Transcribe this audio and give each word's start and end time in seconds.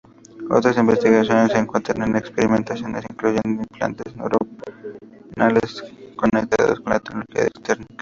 Otras 0.49 0.75
investigaciones 0.79 1.51
se 1.51 1.67
concentran 1.67 2.09
en 2.09 2.15
experimentaciones 2.15 3.05
incluyendo 3.07 3.61
implantes 3.61 4.15
neuronales 4.15 5.83
conectados 6.15 6.79
con 6.79 6.99
tecnología 7.01 7.43
externa. 7.43 7.85